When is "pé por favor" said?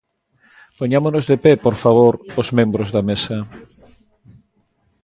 1.43-2.13